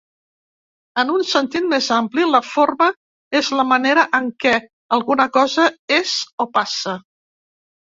En 1.01 1.11
un 1.15 1.23
sentit 1.31 1.67
més 1.73 1.89
ampli, 1.97 2.25
la 2.37 2.41
forma 2.53 2.89
és 3.43 3.53
la 3.61 3.69
manera 3.75 4.09
en 4.23 4.35
què 4.43 4.57
alguna 5.01 5.31
cosa 5.41 5.71
és 6.03 6.21
o 6.49 6.53
passa. 6.61 7.01